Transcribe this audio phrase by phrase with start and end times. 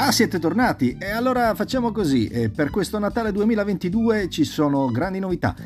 [0.00, 0.96] Ah, siete tornati?
[0.96, 2.30] E allora facciamo così.
[2.54, 5.56] Per questo Natale 2022 ci sono grandi novità.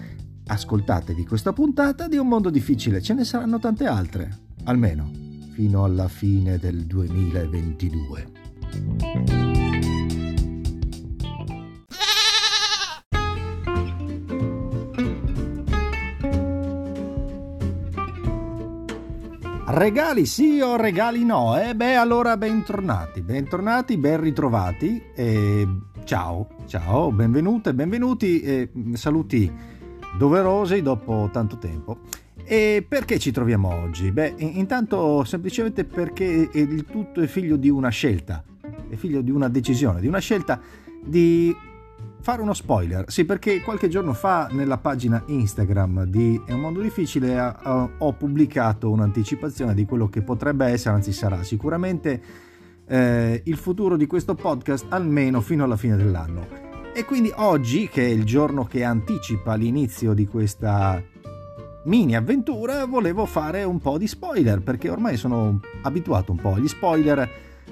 [0.47, 4.31] Ascoltatevi questa puntata di Un mondo difficile, ce ne saranno tante altre,
[4.65, 5.11] almeno
[5.53, 9.52] fino alla fine del 2022.
[19.65, 21.57] Regali sì o regali no?
[21.57, 25.01] Eh beh, allora bentornati, bentornati, ben ritrovati.
[25.15, 25.69] E
[26.03, 29.51] ciao, ciao, benvenute, benvenuti e saluti
[30.19, 32.01] doverosi dopo tanto tempo.
[32.45, 34.11] E perché ci troviamo oggi?
[34.11, 38.43] Beh, intanto semplicemente perché il tutto è figlio di una scelta,
[38.89, 40.61] è figlio di una decisione, di una scelta
[41.05, 41.55] di
[42.23, 43.05] fare uno spoiler.
[43.09, 48.13] Sì, perché qualche giorno fa nella pagina Instagram di È un mondo difficile uh, ho
[48.13, 52.23] pubblicato un'anticipazione di quello che potrebbe essere, anzi sarà sicuramente
[52.87, 56.47] eh, il futuro di questo podcast almeno fino alla fine dell'anno.
[56.95, 61.03] E quindi oggi, che è il giorno che anticipa l'inizio di questa
[61.85, 66.69] mini avventura, volevo fare un po' di spoiler, perché ormai sono abituato un po' agli
[66.69, 67.29] spoiler,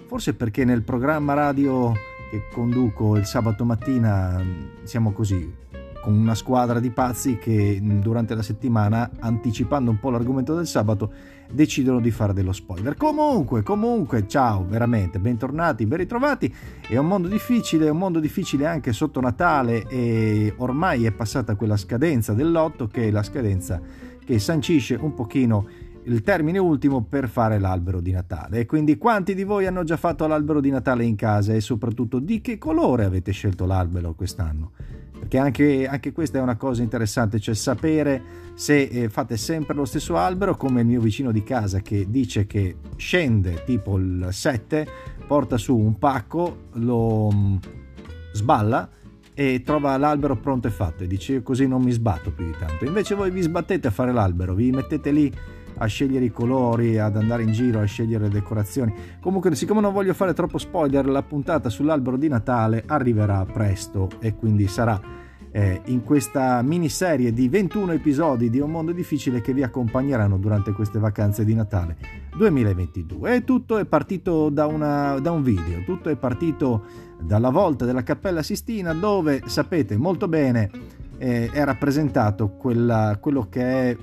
[0.07, 1.93] forse perché nel programma radio
[2.31, 4.41] che conduco il sabato mattina
[4.85, 5.53] siamo così
[6.01, 11.13] con una squadra di pazzi che durante la settimana, anticipando un po' l'argomento del sabato,
[11.51, 12.97] decidono di fare dello spoiler.
[12.97, 16.55] Comunque, comunque, ciao, veramente, bentornati, ben ritrovati.
[16.87, 21.55] È un mondo difficile, è un mondo difficile anche sotto Natale e ormai è passata
[21.55, 23.81] quella scadenza dell'otto che è la scadenza
[24.25, 25.67] che sancisce un pochino
[26.11, 28.61] il termine ultimo per fare l'albero di Natale.
[28.61, 32.19] E quindi quanti di voi hanno già fatto l'albero di Natale in casa e soprattutto
[32.19, 34.73] di che colore avete scelto l'albero quest'anno?
[35.19, 38.23] Perché anche, anche questa è una cosa interessante, cioè sapere
[38.55, 42.47] se eh, fate sempre lo stesso albero come il mio vicino di casa che dice
[42.47, 44.87] che scende tipo il 7,
[45.27, 47.57] porta su un pacco, lo mm,
[48.33, 48.89] sballa
[49.33, 52.85] e trova l'albero pronto e fatto e dice così non mi sbatto più di tanto.
[52.85, 55.33] Invece voi vi sbattete a fare l'albero, vi mettete lì
[55.81, 58.93] a scegliere i colori, ad andare in giro, a scegliere le decorazioni.
[59.21, 64.35] Comunque, siccome non voglio fare troppo spoiler, la puntata sull'albero di Natale arriverà presto e
[64.35, 65.01] quindi sarà
[65.53, 70.73] eh, in questa miniserie di 21 episodi di Un mondo difficile che vi accompagneranno durante
[70.73, 71.97] queste vacanze di Natale
[72.37, 73.35] 2022.
[73.35, 78.03] E tutto è partito da, una, da un video, tutto è partito dalla volta della
[78.03, 80.71] Cappella Sistina dove sapete molto bene
[81.23, 83.97] eh, è rappresentato quella, quello che è,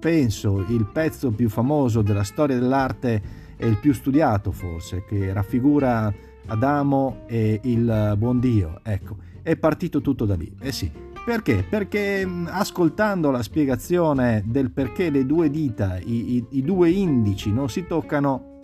[0.00, 3.22] penso, il pezzo più famoso della storia dell'arte
[3.56, 6.12] e il più studiato forse, che raffigura
[6.46, 8.80] Adamo e il buon Dio.
[8.82, 10.52] Ecco, è partito tutto da lì.
[10.60, 10.90] Eh sì,
[11.24, 11.62] perché?
[11.62, 17.68] Perché ascoltando la spiegazione del perché le due dita, i, i, i due indici non
[17.68, 18.60] si toccano,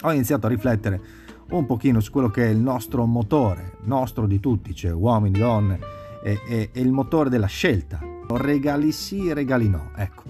[0.00, 1.00] ho iniziato a riflettere
[1.50, 5.98] un pochino su quello che è il nostro motore, nostro di tutti, cioè uomini, donne,
[6.22, 8.00] è, è, è il motore della scelta.
[8.28, 9.90] Regali sì, regali no.
[9.96, 10.22] Ecco,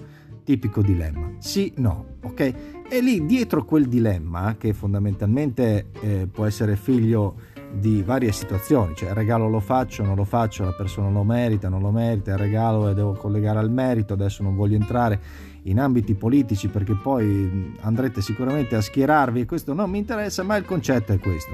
[0.43, 1.33] tipico dilemma.
[1.37, 2.53] Sì, no, ok?
[2.89, 9.09] E lì dietro quel dilemma, che fondamentalmente eh, può essere figlio di varie situazioni, cioè
[9.09, 12.37] il regalo lo faccio, non lo faccio, la persona lo merita, non lo merita, il
[12.37, 15.19] regalo e devo collegare al merito, adesso non voglio entrare
[15.63, 20.57] in ambiti politici perché poi andrete sicuramente a schierarvi e questo non mi interessa, ma
[20.57, 21.51] il concetto è questo.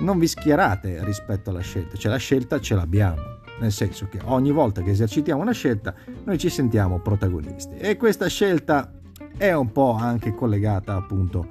[0.00, 4.50] Non vi schierate rispetto alla scelta, cioè la scelta ce l'abbiamo nel senso che ogni
[4.50, 5.94] volta che esercitiamo una scelta
[6.24, 8.92] noi ci sentiamo protagonisti e questa scelta
[9.36, 11.46] è un po' anche collegata appunto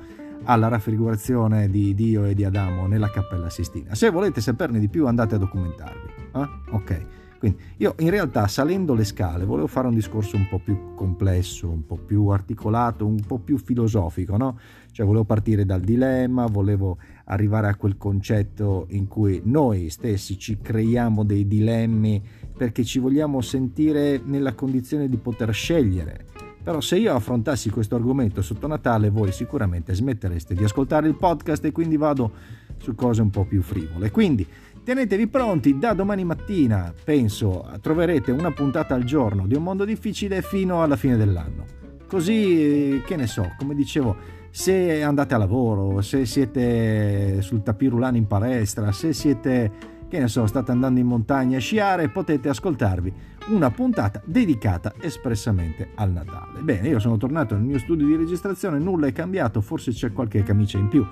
[0.45, 3.95] alla raffigurazione di Dio e di Adamo nella Cappella Sistina.
[3.95, 6.09] Se volete saperne di più andate a documentarvi.
[6.35, 6.49] Eh?
[6.71, 7.05] Ok.
[7.43, 11.67] Quindi io in realtà salendo le scale volevo fare un discorso un po' più complesso,
[11.67, 14.57] un po' più articolato, un po' più filosofico, no?
[14.93, 20.59] Cioè volevo partire dal dilemma, volevo arrivare a quel concetto in cui noi stessi ci
[20.61, 22.23] creiamo dei dilemmi
[22.55, 26.27] perché ci vogliamo sentire nella condizione di poter scegliere.
[26.63, 31.65] Però se io affrontassi questo argomento sotto Natale voi sicuramente smettereste di ascoltare il podcast
[31.65, 32.31] e quindi vado
[32.77, 34.11] su cose un po' più frivole.
[34.11, 34.47] Quindi
[34.83, 40.41] Tenetevi pronti, da domani mattina, penso, troverete una puntata al giorno di un mondo difficile
[40.41, 41.63] fino alla fine dell'anno.
[42.05, 44.17] Così, che ne so, come dicevo,
[44.49, 49.71] se andate a lavoro, se siete sul tapirulano in palestra, se siete,
[50.13, 53.11] che ne so, state andando in montagna a sciare, potete ascoltarvi
[53.47, 56.61] una puntata dedicata espressamente al Natale.
[56.61, 60.43] Bene, io sono tornato nel mio studio di registrazione, nulla è cambiato, forse c'è qualche
[60.43, 61.03] camicia in più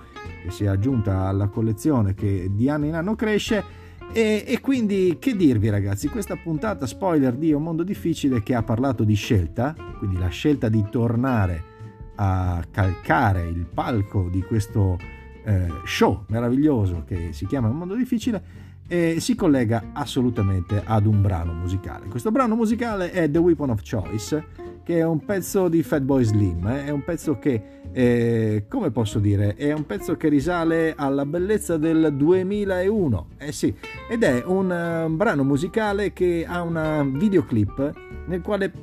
[0.43, 3.63] che si è aggiunta alla collezione che di anno in anno cresce.
[4.13, 8.61] E, e, quindi che dirvi ragazzi, questa puntata spoiler di Un mondo difficile che ha
[8.61, 11.63] parlato di scelta, quindi la scelta di tornare
[12.17, 14.99] a calcare il palco di questo
[15.43, 21.21] eh, show meraviglioso che si chiama Un mondo difficile e si collega assolutamente ad un
[21.21, 22.07] brano musicale.
[22.07, 24.43] Questo brano musicale è The Weapon of Choice,
[24.83, 26.87] che è un pezzo di Fatboy Slim, eh?
[26.87, 31.77] è un pezzo che, eh, come posso dire, è un pezzo che risale alla bellezza
[31.77, 33.73] del 2001, eh sì,
[34.09, 37.93] ed è un uh, brano musicale che ha una videoclip
[38.25, 38.73] nel quale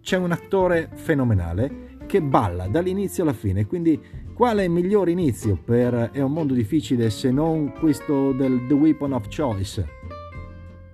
[0.00, 3.96] c'è un attore fenomenale che balla dall'inizio alla fine, quindi
[4.34, 9.28] quale miglior inizio per È un mondo difficile se non questo del The Weapon of
[9.28, 9.86] Choice?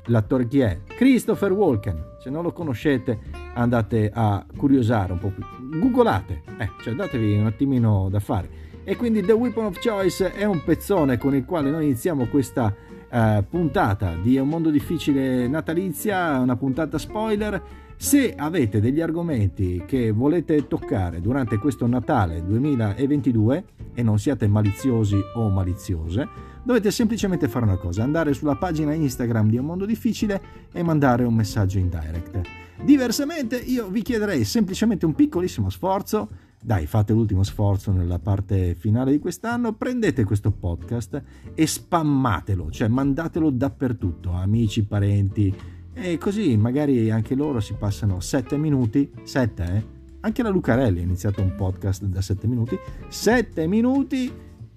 [0.08, 0.80] L'attore chi è?
[0.84, 2.16] Christopher Walken.
[2.20, 3.18] Se non lo conoscete
[3.54, 5.42] andate a curiosare un po' più.
[5.80, 8.50] Googolate, eh, cioè datevi un attimino da fare.
[8.84, 12.74] E quindi The Weapon of Choice è un pezzone con il quale noi iniziamo questa
[13.10, 19.82] eh, puntata di È un mondo difficile natalizia, una puntata spoiler se avete degli argomenti
[19.86, 23.64] che volete toccare durante questo Natale 2022
[23.94, 26.28] e non siate maliziosi o maliziose,
[26.62, 30.40] dovete semplicemente fare una cosa, andare sulla pagina Instagram di Un Mondo Difficile
[30.72, 32.40] e mandare un messaggio in direct.
[32.82, 36.28] Diversamente io vi chiederei semplicemente un piccolissimo sforzo,
[36.60, 41.22] dai fate l'ultimo sforzo nella parte finale di quest'anno, prendete questo podcast
[41.54, 45.54] e spammatelo, cioè mandatelo dappertutto, amici, parenti,
[45.98, 49.94] e così magari anche loro si passano 7 minuti, 7 eh?
[50.20, 52.78] Anche la Lucarelli ha iniziato un podcast da 7 minuti,
[53.08, 54.30] 7 minuti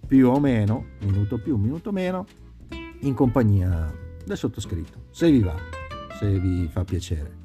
[0.08, 2.26] più o meno, minuto più, minuto meno,
[3.02, 3.94] in compagnia
[4.24, 5.08] del sottoscritto.
[5.10, 5.56] Se vi va,
[6.20, 7.36] se vi fa piacere,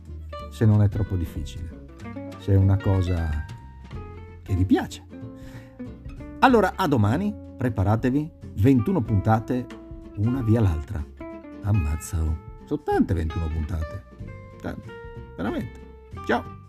[0.50, 1.86] se non è troppo difficile,
[2.38, 3.44] se è una cosa
[4.42, 5.02] che vi piace.
[6.40, 9.66] Allora, a domani, preparatevi, 21 puntate,
[10.16, 11.04] una via l'altra.
[11.62, 12.53] Ammazza.
[12.66, 14.04] Sono tante 21 puntate.
[14.60, 14.88] Tante.
[15.36, 15.80] Veramente.
[16.26, 16.62] Ciao.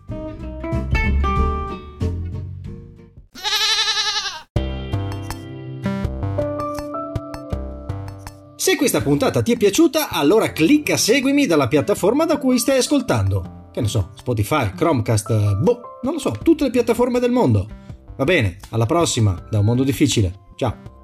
[8.56, 13.68] Se questa puntata ti è piaciuta, allora clicca seguimi dalla piattaforma da cui stai ascoltando.
[13.72, 17.68] Che ne so, Spotify, Chromecast, boh, non lo so, tutte le piattaforme del mondo.
[18.16, 20.46] Va bene, alla prossima, da un mondo difficile.
[20.56, 20.95] Ciao.